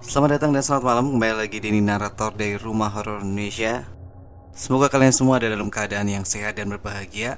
[0.00, 1.04] Selamat datang dan selamat malam.
[1.12, 3.84] Kembali lagi di ini narator dari Rumah Horor Indonesia.
[4.48, 7.36] Semoga kalian semua ada dalam keadaan yang sehat dan berbahagia.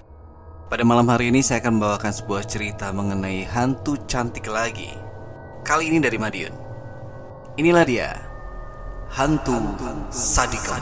[0.71, 4.95] Pada malam hari ini saya akan membawakan sebuah cerita mengenai hantu cantik lagi.
[5.67, 6.55] Kali ini dari Madiun.
[7.59, 8.15] Inilah dia
[9.11, 9.59] Hantu
[10.15, 10.79] Sadika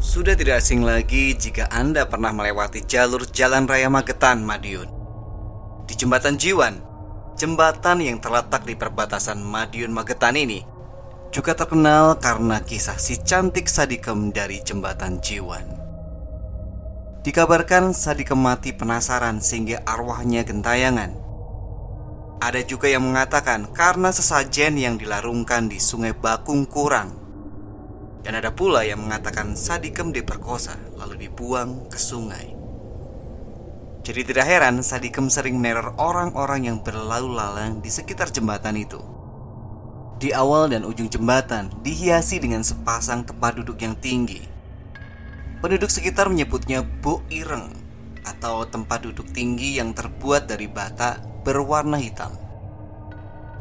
[0.00, 4.88] Sudah tidak asing lagi jika Anda pernah melewati jalur Jalan Raya Magetan, Madiun.
[5.84, 6.89] Di Jembatan Jiwan
[7.40, 10.60] Jembatan yang terletak di perbatasan Madiun Magetan ini
[11.32, 15.64] juga terkenal karena kisah si cantik Sadikem dari jembatan Jiwan.
[17.24, 21.16] Dikabarkan Sadikem mati penasaran sehingga arwahnya gentayangan.
[22.44, 27.16] Ada juga yang mengatakan karena sesajen yang dilarungkan di sungai Bakung kurang.
[28.20, 32.59] Dan ada pula yang mengatakan Sadikem diperkosa lalu dibuang ke sungai.
[34.10, 38.98] Jadi tidak heran Sadikem sering meneror orang-orang yang berlalu lalang di sekitar jembatan itu.
[40.18, 44.42] Di awal dan ujung jembatan dihiasi dengan sepasang tempat duduk yang tinggi.
[45.62, 47.70] Penduduk sekitar menyebutnya Bo Ireng
[48.26, 52.34] atau tempat duduk tinggi yang terbuat dari bata berwarna hitam.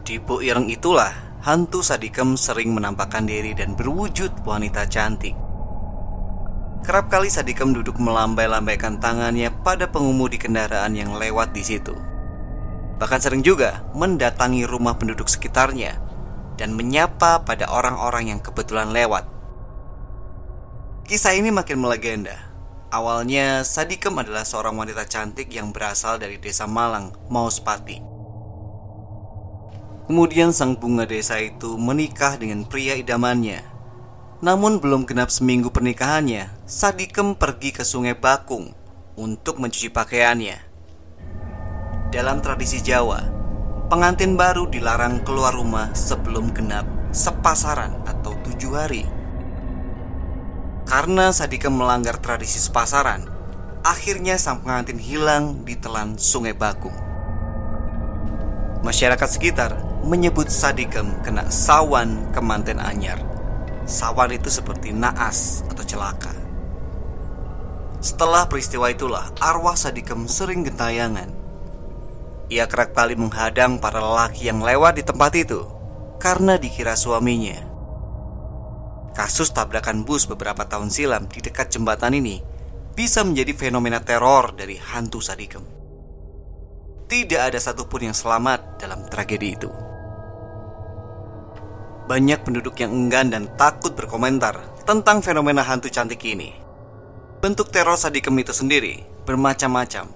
[0.02, 1.14] Di Bo Ireng itulah
[1.46, 5.38] hantu Sadikem sering menampakkan diri dan berwujud wanita cantik.
[6.80, 11.92] Kerap kali Sadikem duduk melambai-lambaikan tangannya pada pengemudi kendaraan yang lewat di situ.
[13.00, 16.00] Bahkan sering juga mendatangi rumah penduduk sekitarnya
[16.56, 19.28] dan menyapa pada orang-orang yang kebetulan lewat.
[21.08, 22.50] Kisah ini makin melegenda.
[22.90, 28.02] Awalnya, Sadikem adalah seorang wanita cantik yang berasal dari desa Malang, Mauspati.
[30.10, 33.62] Kemudian sang bunga desa itu menikah dengan pria idamannya,
[34.40, 38.72] namun belum genap seminggu pernikahannya, Sadikem pergi ke sungai Bakung
[39.20, 40.58] untuk mencuci pakaiannya.
[42.08, 43.20] Dalam tradisi Jawa,
[43.92, 49.04] pengantin baru dilarang keluar rumah sebelum genap sepasaran atau tujuh hari.
[50.88, 53.28] Karena Sadikem melanggar tradisi sepasaran,
[53.84, 56.96] akhirnya sang pengantin hilang di telan sungai Bakung.
[58.88, 59.76] Masyarakat sekitar
[60.08, 63.29] menyebut Sadikem kena sawan kemanten anyar
[63.90, 66.30] Sawan itu seperti naas atau celaka.
[68.06, 71.34] Setelah peristiwa itulah arwah Sadikem sering gentayangan.
[72.54, 75.66] Ia kerap kali menghadang para lelaki yang lewat di tempat itu
[76.22, 77.66] karena dikira suaminya.
[79.18, 82.46] Kasus tabrakan bus beberapa tahun silam di dekat jembatan ini
[82.94, 85.66] bisa menjadi fenomena teror dari hantu Sadikem.
[87.10, 89.89] Tidak ada satupun yang selamat dalam tragedi itu.
[92.10, 96.58] Banyak penduduk yang enggan dan takut berkomentar tentang fenomena hantu cantik ini.
[97.38, 100.10] Bentuk teror Sadikem itu sendiri bermacam-macam.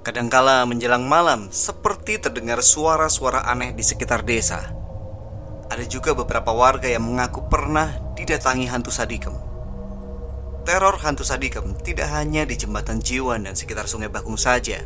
[0.00, 4.72] Kadangkala menjelang malam seperti terdengar suara-suara aneh di sekitar desa.
[5.68, 9.36] Ada juga beberapa warga yang mengaku pernah didatangi hantu Sadikem.
[10.64, 14.80] Teror hantu Sadikem tidak hanya di jembatan Jiwan dan sekitar Sungai Bakung saja.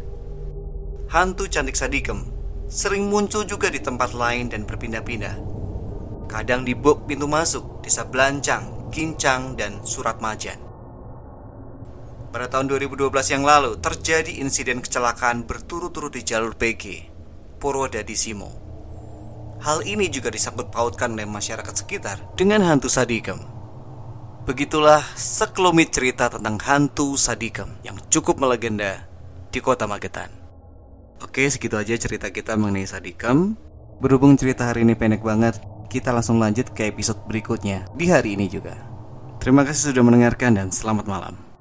[1.14, 2.26] Hantu cantik Sadikem
[2.66, 5.51] sering muncul juga di tempat lain dan berpindah-pindah
[6.28, 10.58] kadang di bok pintu masuk desa Belancang, Kincang, dan Surat Majan.
[12.32, 17.12] Pada tahun 2012 yang lalu terjadi insiden kecelakaan berturut-turut di jalur PG,
[17.60, 18.50] Purwodadi Simo.
[19.60, 23.38] Hal ini juga disambut pautkan oleh masyarakat sekitar dengan hantu Sadikem.
[24.42, 29.06] Begitulah sekelumit cerita tentang hantu Sadikem yang cukup melegenda
[29.54, 30.32] di kota Magetan.
[31.22, 33.54] Oke, segitu aja cerita kita mengenai Sadikem.
[34.02, 38.48] Berhubung cerita hari ini pendek banget, kita langsung lanjut ke episode berikutnya di hari ini
[38.48, 38.72] juga.
[39.36, 41.51] Terima kasih sudah mendengarkan dan selamat malam.